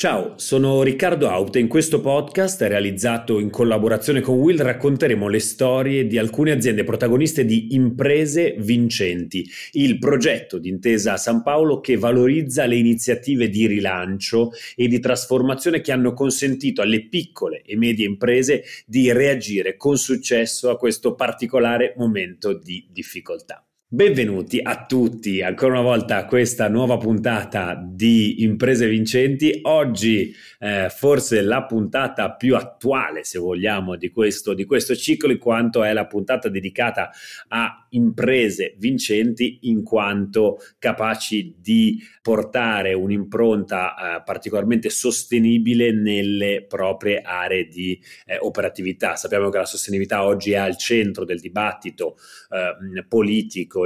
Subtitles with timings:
[0.00, 5.40] Ciao, sono Riccardo Aute e in questo podcast, realizzato in collaborazione con Will, racconteremo le
[5.40, 11.98] storie di alcune aziende protagoniste di Imprese Vincenti, il progetto di Intesa San Paolo che
[11.98, 18.06] valorizza le iniziative di rilancio e di trasformazione che hanno consentito alle piccole e medie
[18.06, 23.62] imprese di reagire con successo a questo particolare momento di difficoltà.
[23.92, 29.58] Benvenuti a tutti ancora una volta a questa nuova puntata di Imprese Vincenti.
[29.62, 35.38] Oggi eh, forse la puntata più attuale, se vogliamo, di questo, di questo ciclo, in
[35.38, 37.10] quanto è la puntata dedicata
[37.48, 47.66] a imprese vincenti, in quanto capaci di portare un'impronta eh, particolarmente sostenibile nelle proprie aree
[47.66, 49.16] di eh, operatività.
[49.16, 52.16] Sappiamo che la sostenibilità oggi è al centro del dibattito
[52.50, 52.76] eh,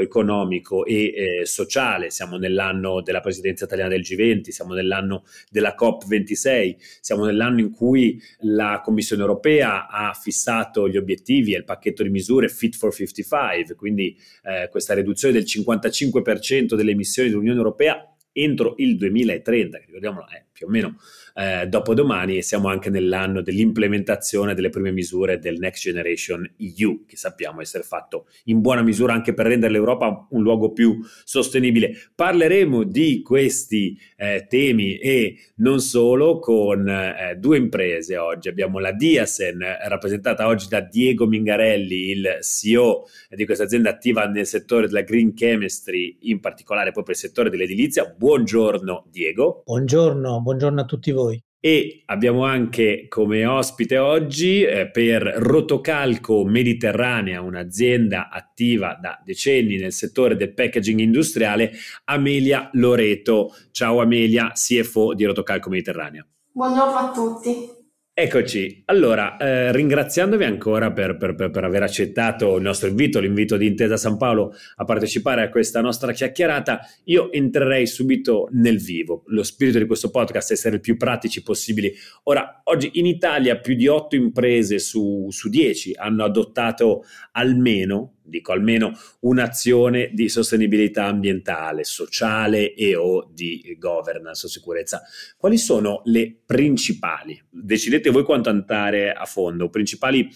[0.00, 2.10] economico e eh, sociale.
[2.10, 8.20] Siamo nell'anno della presidenza italiana del G20, siamo nell'anno della COP26, siamo nell'anno in cui
[8.40, 13.74] la Commissione europea ha fissato gli obiettivi e il pacchetto di misure Fit for 55,
[13.74, 20.26] quindi eh, questa riduzione del 55% delle emissioni dell'Unione europea entro il 2030, che ricordiamolo
[20.28, 20.96] è più o meno
[21.34, 27.16] eh, dopodomani e siamo anche nell'anno dell'implementazione delle prime misure del Next Generation EU, che
[27.16, 31.92] sappiamo essere fatto in buona misura anche per rendere l'Europa un luogo più sostenibile.
[32.14, 38.48] Parleremo di questi eh, temi e non solo con eh, due imprese oggi.
[38.48, 44.46] Abbiamo la Diasen, rappresentata oggi da Diego Mingarelli, il CEO di questa azienda attiva nel
[44.46, 48.14] settore della green chemistry, in particolare proprio il settore dell'edilizia.
[48.16, 49.62] Buongiorno Diego.
[49.64, 51.42] Buongiorno, buongiorno a tutti voi.
[51.58, 59.92] E abbiamo anche come ospite oggi eh, per Rotocalco Mediterranea, un'azienda attiva da decenni nel
[59.92, 61.72] settore del packaging industriale,
[62.04, 63.54] Amelia Loreto.
[63.70, 66.24] Ciao Amelia, CFO di Rotocalco Mediterranea.
[66.52, 67.73] Buongiorno a tutti.
[68.16, 73.66] Eccoci, allora eh, ringraziandovi ancora per, per, per, aver accettato il nostro invito, l'invito di
[73.66, 79.24] Intesa San Paolo a partecipare a questa nostra chiacchierata, io entrerei subito nel vivo.
[79.26, 81.92] Lo spirito di questo podcast è essere il più pratici possibili.
[82.24, 88.52] Ora, oggi in Italia più di 8 imprese su, su 10 hanno adottato almeno dico
[88.52, 95.02] almeno un'azione di sostenibilità ambientale, sociale e o di governance o sicurezza.
[95.36, 97.40] Quali sono le principali?
[97.48, 100.28] Decidete voi quanto andare a fondo, principali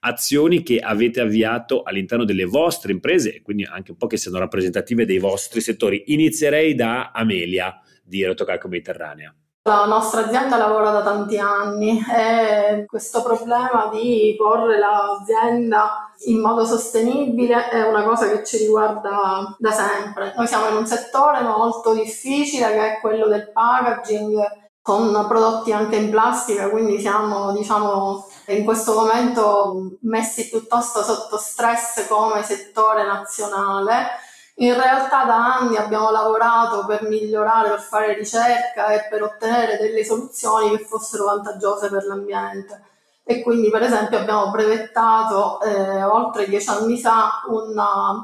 [0.00, 4.38] azioni che avete avviato all'interno delle vostre imprese e quindi anche un po' che siano
[4.38, 6.04] rappresentative dei vostri settori.
[6.06, 9.34] Inizierei da Amelia di Rotocalco Mediterranea.
[9.62, 16.64] La nostra azienda lavora da tanti anni e questo problema di porre l'azienda in modo
[16.64, 20.32] sostenibile è una cosa che ci riguarda da sempre.
[20.36, 25.96] Noi siamo in un settore molto difficile che è quello del packaging con prodotti anche
[25.96, 34.24] in plastica, quindi siamo diciamo in questo momento messi piuttosto sotto stress come settore nazionale
[34.58, 40.02] in realtà da anni abbiamo lavorato per migliorare, per fare ricerca e per ottenere delle
[40.02, 42.82] soluzioni che fossero vantaggiose per l'ambiente.
[43.28, 47.74] E quindi, per esempio, abbiamo brevettato eh, oltre dieci anni fa un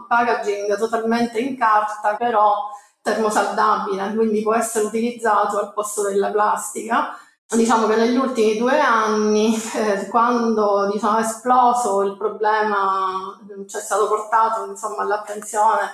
[0.06, 2.70] packaging totalmente in carta, però
[3.02, 7.18] termosaldabile, quindi può essere utilizzato al posto della plastica.
[7.48, 13.36] Diciamo che negli ultimi due anni, eh, quando diciamo, è esploso il problema,
[13.66, 15.90] ci è stato portato insomma, all'attenzione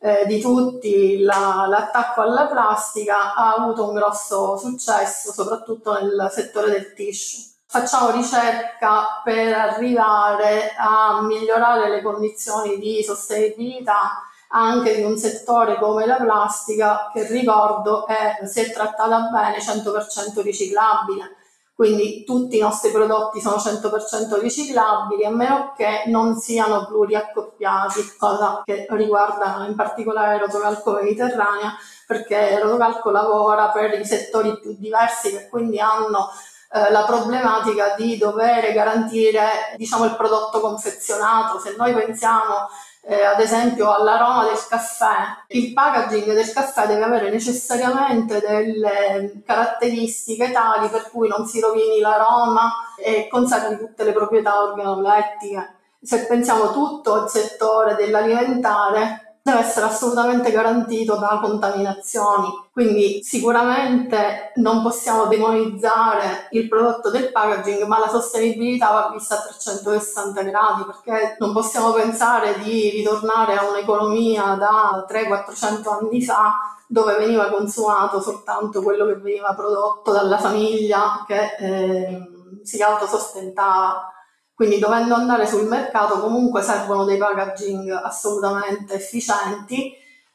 [0.00, 6.70] eh, di tutti la, l'attacco alla plastica ha avuto un grosso successo, soprattutto nel settore
[6.70, 7.52] del tissue.
[7.70, 16.06] Facciamo ricerca per arrivare a migliorare le condizioni di sostenibilità anche di un settore come
[16.06, 21.36] la plastica che ricordo è, se trattata bene, 100% riciclabile.
[21.74, 28.62] Quindi tutti i nostri prodotti sono 100% riciclabili a meno che non siano pluriaccoppiati, cosa
[28.64, 31.76] che riguarda in particolare Rotocalco Mediterranea,
[32.06, 36.30] perché Rotocalco lavora per i settori più diversi che quindi hanno
[36.70, 41.58] eh, la problematica di dover garantire diciamo, il prodotto confezionato.
[41.58, 42.68] Se noi pensiamo
[43.02, 45.14] eh, ad esempio all'aroma del caffè,
[45.48, 52.00] il packaging del caffè deve avere necessariamente delle caratteristiche tali per cui non si rovini
[52.00, 55.76] l'aroma e conservi tutte le proprietà organolettiche.
[56.02, 62.48] se pensiamo tutto il settore dell'alimentare deve essere assolutamente garantito da contaminazioni.
[62.72, 69.42] Quindi sicuramente non possiamo demonizzare il prodotto del packaging, ma la sostenibilità va vista a
[69.42, 76.54] 360 gradi perché non possiamo pensare di ritornare a un'economia da 300-400 anni fa
[76.86, 82.28] dove veniva consumato soltanto quello che veniva prodotto dalla famiglia che eh,
[82.62, 84.17] si autosostentava
[84.58, 89.94] quindi dovendo andare sul mercato comunque servono dei packaging assolutamente efficienti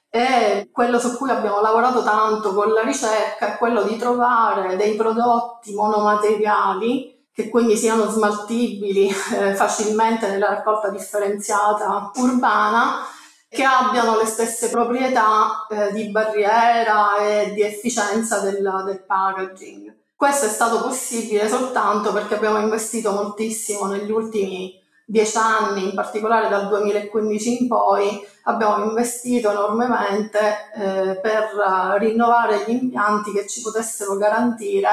[0.09, 4.95] e quello su cui abbiamo lavorato tanto con la ricerca è quello di trovare dei
[4.95, 13.05] prodotti monomateriali che quindi siano smaltibili eh, facilmente nella raccolta differenziata urbana
[13.49, 20.02] che abbiano le stesse proprietà eh, di barriera e di efficienza del, del packaging.
[20.23, 26.47] Questo è stato possibile soltanto perché abbiamo investito moltissimo negli ultimi dieci anni, in particolare
[26.47, 30.39] dal 2015 in poi, abbiamo investito enormemente
[30.75, 34.91] eh, per rinnovare gli impianti che ci potessero garantire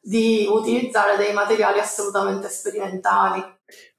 [0.00, 3.44] di utilizzare dei materiali assolutamente sperimentali.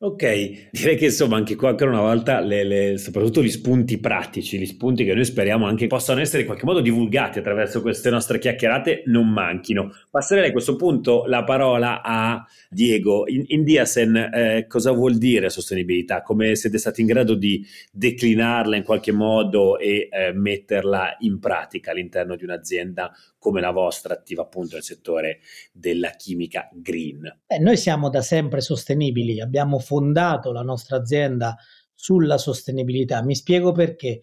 [0.01, 4.57] Ok, direi che insomma anche qua ancora una volta le, le, soprattutto gli spunti pratici,
[4.57, 8.39] gli spunti che noi speriamo anche possano essere in qualche modo divulgati attraverso queste nostre
[8.39, 9.91] chiacchierate non manchino.
[10.09, 13.27] Passerei a questo punto la parola a Diego.
[13.27, 16.21] In, in Diasen eh, cosa vuol dire sostenibilità?
[16.21, 21.91] Come siete stati in grado di declinarla in qualche modo e eh, metterla in pratica
[21.91, 25.39] all'interno di un'azienda come la vostra attiva appunto nel settore
[25.71, 27.39] della chimica green?
[27.47, 31.55] Eh, noi siamo da sempre sostenibili, abbiamo fondato la nostra azienda
[31.95, 33.23] sulla sostenibilità.
[33.23, 34.21] Mi spiego perché.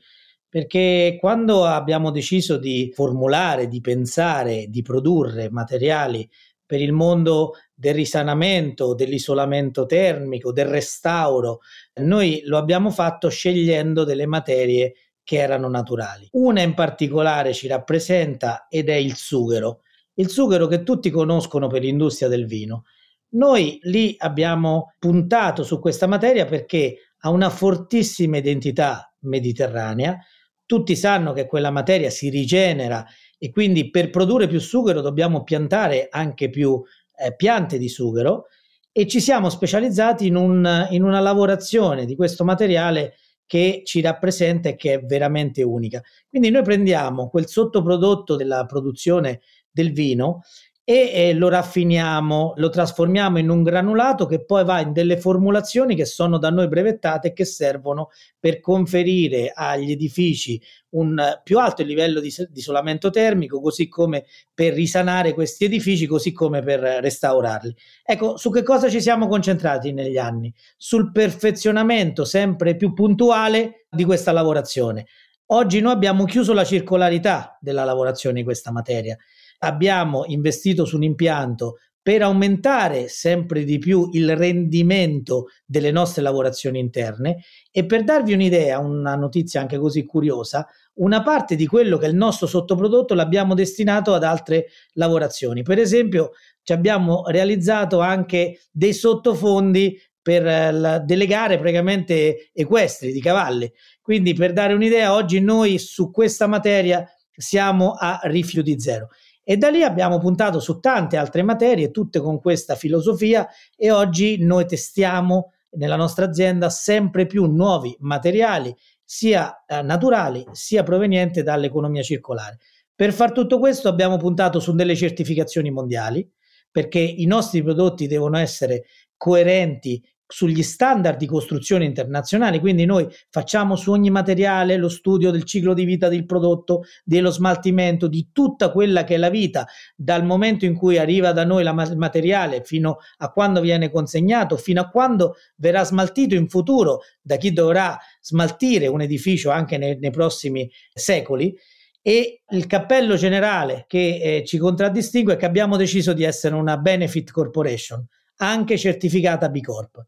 [0.48, 6.30] Perché quando abbiamo deciso di formulare, di pensare, di produrre materiali
[6.64, 11.60] per il mondo del risanamento, dell'isolamento termico, del restauro,
[11.94, 16.28] noi lo abbiamo fatto scegliendo delle materie che erano naturali.
[16.32, 19.82] Una in particolare ci rappresenta ed è il sughero.
[20.14, 22.84] Il sughero che tutti conoscono per l'industria del vino.
[23.30, 30.18] Noi lì abbiamo puntato su questa materia perché ha una fortissima identità mediterranea.
[30.64, 33.04] Tutti sanno che quella materia si rigenera
[33.38, 36.82] e quindi per produrre più sughero dobbiamo piantare anche più
[37.18, 38.46] eh, piante di sughero
[38.92, 44.70] e ci siamo specializzati in, un, in una lavorazione di questo materiale che ci rappresenta
[44.70, 46.02] e che è veramente unica.
[46.28, 49.40] Quindi noi prendiamo quel sottoprodotto della produzione
[49.70, 50.40] del vino
[50.88, 56.04] e lo raffiniamo, lo trasformiamo in un granulato che poi va in delle formulazioni che
[56.04, 62.20] sono da noi brevettate e che servono per conferire agli edifici un più alto livello
[62.20, 67.74] di, di isolamento termico, così come per risanare questi edifici, così come per restaurarli.
[68.04, 70.54] Ecco, su che cosa ci siamo concentrati negli anni?
[70.76, 75.06] Sul perfezionamento sempre più puntuale di questa lavorazione.
[75.46, 79.16] Oggi noi abbiamo chiuso la circolarità della lavorazione di questa materia
[79.58, 86.78] abbiamo investito su un impianto per aumentare sempre di più il rendimento delle nostre lavorazioni
[86.78, 87.38] interne
[87.72, 90.68] e per darvi un'idea, una notizia anche così curiosa,
[90.98, 95.64] una parte di quello che è il nostro sottoprodotto l'abbiamo destinato ad altre lavorazioni.
[95.64, 96.30] Per esempio,
[96.62, 103.68] ci abbiamo realizzato anche dei sottofondi per eh, delle gare praticamente equestri di cavalli.
[104.00, 107.04] Quindi per dare un'idea, oggi noi su questa materia
[107.36, 109.08] siamo a rifiuti zero.
[109.48, 114.44] E da lì abbiamo puntato su tante altre materie, tutte con questa filosofia e oggi
[114.44, 118.74] noi testiamo nella nostra azienda sempre più nuovi materiali,
[119.04, 122.58] sia eh, naturali sia provenienti dall'economia circolare.
[122.92, 126.28] Per far tutto questo abbiamo puntato su delle certificazioni mondiali,
[126.68, 128.86] perché i nostri prodotti devono essere
[129.16, 135.44] coerenti sugli standard di costruzione internazionali, quindi noi facciamo su ogni materiale lo studio del
[135.44, 140.24] ciclo di vita del prodotto, dello smaltimento, di tutta quella che è la vita, dal
[140.24, 144.88] momento in cui arriva da noi il materiale fino a quando viene consegnato, fino a
[144.88, 150.68] quando verrà smaltito in futuro da chi dovrà smaltire un edificio anche nei, nei prossimi
[150.92, 151.54] secoli.
[152.02, 156.76] E il cappello generale che eh, ci contraddistingue è che abbiamo deciso di essere una
[156.76, 158.06] benefit corporation,
[158.36, 160.06] anche certificata B Corp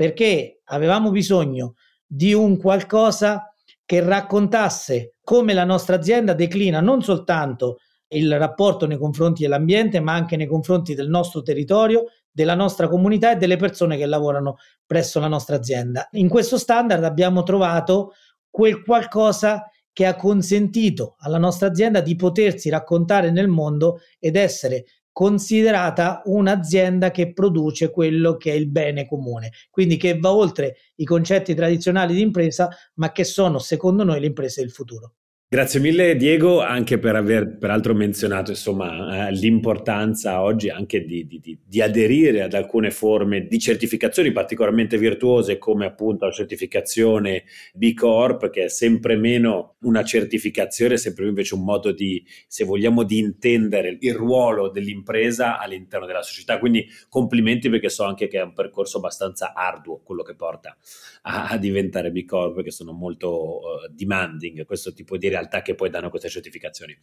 [0.00, 1.74] perché avevamo bisogno
[2.06, 3.52] di un qualcosa
[3.84, 10.14] che raccontasse come la nostra azienda declina non soltanto il rapporto nei confronti dell'ambiente, ma
[10.14, 15.20] anche nei confronti del nostro territorio, della nostra comunità e delle persone che lavorano presso
[15.20, 16.08] la nostra azienda.
[16.12, 18.12] In questo standard abbiamo trovato
[18.48, 24.86] quel qualcosa che ha consentito alla nostra azienda di potersi raccontare nel mondo ed essere
[25.12, 31.04] considerata un'azienda che produce quello che è il bene comune, quindi che va oltre i
[31.04, 35.14] concetti tradizionali di impresa, ma che sono secondo noi le imprese del futuro.
[35.52, 41.58] Grazie mille Diego anche per aver peraltro menzionato insomma, eh, l'importanza oggi anche di, di,
[41.66, 47.42] di, aderire ad alcune forme di certificazioni particolarmente virtuose come appunto la certificazione
[47.74, 52.64] B Corp che è sempre meno una certificazione, sempre più invece un modo di, se
[52.64, 56.60] vogliamo, di intendere il ruolo dell'impresa all'interno della società.
[56.60, 60.76] Quindi complimenti perché so anche che è un percorso abbastanza arduo quello che porta
[61.22, 65.74] a, a diventare B Corp perché sono molto uh, demanding questo tipo di realtà che
[65.74, 66.96] poi danno queste certificazioni.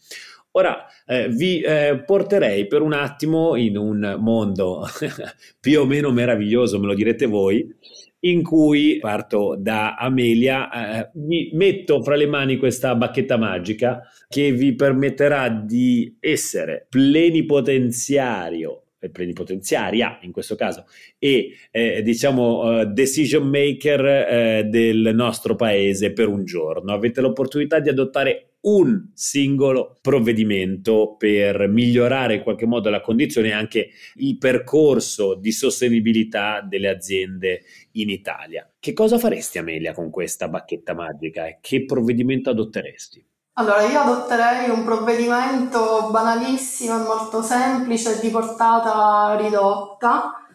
[0.51, 4.88] Ora eh, vi eh, porterei per un attimo in un mondo
[5.60, 7.75] più o meno meraviglioso, me lo direte voi,
[8.22, 14.51] in cui parto da Amelia, eh, mi metto fra le mani questa bacchetta magica che
[14.51, 20.86] vi permetterà di essere plenipotenziario plenipotenziaria in questo caso
[21.20, 26.94] e eh, diciamo uh, decision maker eh, del nostro paese per un giorno.
[26.94, 33.54] Avete l'opportunità di adottare un singolo provvedimento per migliorare in qualche modo la condizione e
[33.54, 37.62] anche il percorso di sostenibilità delle aziende
[37.94, 38.70] in Italia.
[38.80, 43.24] Che cosa faresti Amelia con questa bacchetta magica e che provvedimento adotteresti?
[43.60, 50.47] Allora, io adotterei un provvedimento banalissimo e molto semplice di portata ridotta,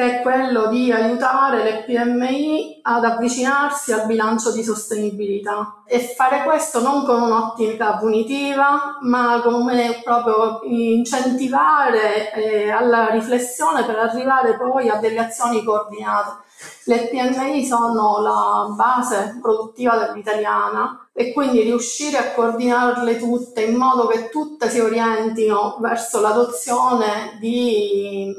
[0.00, 6.42] che è quello di aiutare le PMI ad avvicinarsi al bilancio di sostenibilità e fare
[6.42, 14.88] questo non con un'ottica punitiva, ma come proprio incentivare eh, alla riflessione per arrivare poi
[14.88, 16.48] a delle azioni coordinate.
[16.84, 24.06] Le PMI sono la base produttiva dell'italiana e quindi riuscire a coordinarle tutte in modo
[24.06, 28.34] che tutte si orientino verso l'adozione di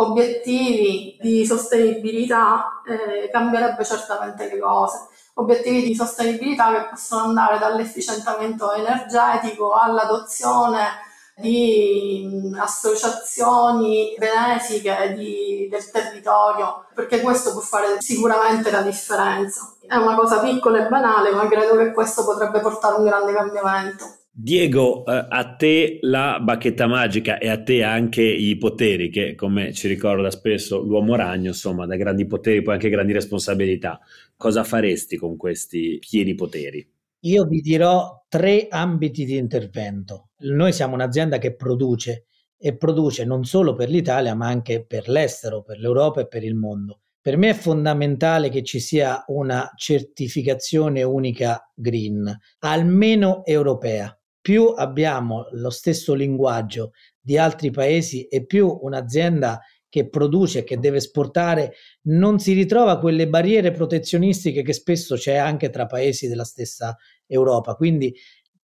[0.00, 5.06] obiettivi di sostenibilità eh, cambierebbe certamente le cose.
[5.34, 16.86] Obiettivi di sostenibilità che possono andare dall'efficientamento energetico all'adozione di associazioni benefiche di, del territorio,
[16.94, 19.72] perché questo può fare sicuramente la differenza.
[19.86, 24.17] È una cosa piccola e banale, ma credo che questo potrebbe portare un grande cambiamento.
[24.40, 29.72] Diego, eh, a te la bacchetta magica e a te anche i poteri, che come
[29.72, 33.98] ci ricorda spesso l'uomo ragno, insomma, da grandi poteri poi anche grandi responsabilità.
[34.36, 36.88] Cosa faresti con questi pieni poteri?
[37.22, 40.28] Io vi dirò tre ambiti di intervento.
[40.42, 42.26] Noi siamo un'azienda che produce
[42.56, 46.54] e produce non solo per l'Italia, ma anche per l'estero, per l'Europa e per il
[46.54, 47.00] mondo.
[47.20, 54.17] Per me è fondamentale che ci sia una certificazione unica green, almeno europea.
[54.48, 60.96] Più abbiamo lo stesso linguaggio di altri paesi e più un'azienda che produce che deve
[60.96, 61.74] esportare
[62.04, 67.74] non si ritrova quelle barriere protezionistiche che spesso c'è anche tra paesi della stessa Europa.
[67.74, 68.16] Quindi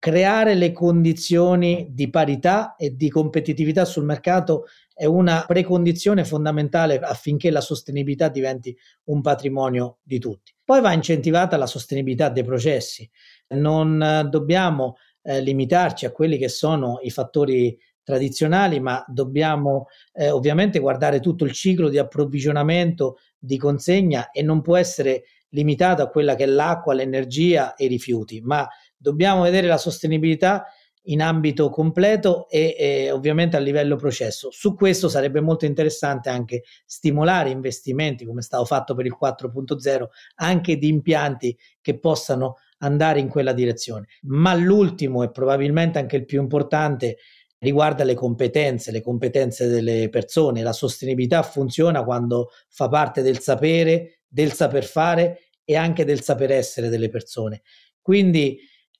[0.00, 7.52] creare le condizioni di parità e di competitività sul mercato è una precondizione fondamentale affinché
[7.52, 10.52] la sostenibilità diventi un patrimonio di tutti.
[10.64, 13.08] Poi va incentivata la sostenibilità dei processi.
[13.50, 14.97] Non dobbiamo
[15.28, 21.44] eh, limitarci a quelli che sono i fattori tradizionali, ma dobbiamo eh, ovviamente guardare tutto
[21.44, 26.47] il ciclo di approvvigionamento, di consegna e non può essere limitato a quella che è
[26.47, 28.66] l'acqua, l'energia e i rifiuti, ma
[28.97, 30.64] dobbiamo vedere la sostenibilità
[31.04, 34.50] in ambito completo e, e, ovviamente a livello processo.
[34.50, 40.06] Su questo sarebbe molto interessante anche stimolare investimenti, come è stato fatto per il 4.0,
[40.37, 44.06] anche di impianti che possano andare in quella direzione.
[44.23, 47.16] Ma l'ultimo e probabilmente anche il più importante
[47.58, 50.62] riguarda le competenze, le competenze delle persone.
[50.62, 56.52] La sostenibilità funziona quando fa parte del sapere, del saper fare e anche del saper
[56.52, 57.62] essere delle persone.
[58.00, 58.58] Quindi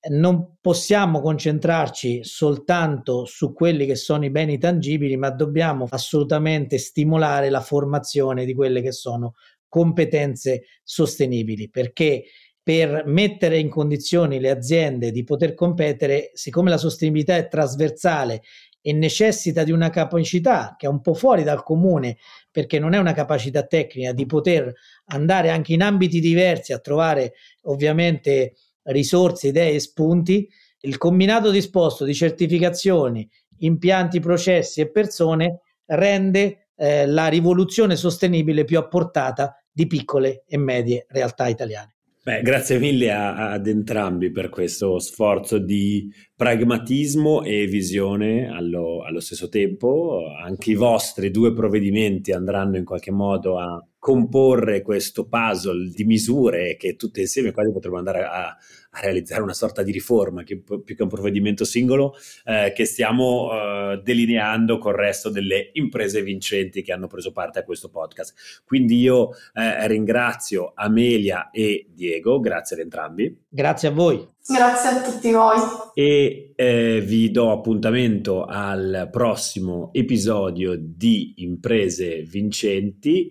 [0.09, 7.49] non possiamo concentrarci soltanto su quelli che sono i beni tangibili, ma dobbiamo assolutamente stimolare
[7.49, 9.33] la formazione di quelle che sono
[9.67, 12.23] competenze sostenibili, perché
[12.61, 18.41] per mettere in condizioni le aziende di poter competere, siccome la sostenibilità è trasversale
[18.81, 22.17] e necessita di una capacità che è un po' fuori dal comune,
[22.51, 24.71] perché non è una capacità tecnica di poter
[25.05, 30.47] andare anche in ambiti diversi a trovare ovviamente risorse, idee e spunti,
[30.81, 38.77] il combinato disposto di certificazioni, impianti, processi e persone rende eh, la rivoluzione sostenibile più
[38.77, 41.98] a portata di piccole e medie realtà italiane.
[42.21, 49.21] Beh, grazie mille a, ad entrambi per questo sforzo di pragmatismo e visione allo, allo,
[49.21, 50.23] stesso tempo.
[50.37, 56.77] Anche i vostri due provvedimenti andranno in qualche modo a comporre questo puzzle di misure
[56.77, 58.47] che tutte insieme quasi potremmo andare a,
[58.91, 62.15] a realizzare una sorta di riforma che, più che un provvedimento singolo
[62.45, 67.63] eh, che stiamo eh, delineando col resto delle imprese vincenti che hanno preso parte a
[67.63, 68.61] questo podcast.
[68.63, 73.45] Quindi io eh, ringrazio Amelia e Diego, grazie ad entrambi.
[73.49, 74.37] Grazie a voi.
[74.51, 75.59] Grazie a tutti voi.
[75.93, 83.29] E eh, vi do appuntamento al prossimo episodio di Imprese Vincenti,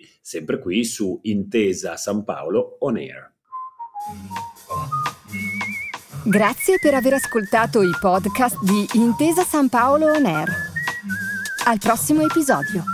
[0.59, 3.33] qui su Intesa San Paolo On Air.
[6.25, 10.49] Grazie per aver ascoltato i podcast di Intesa San Paolo On Air.
[11.67, 12.85] Al prossimo episodio.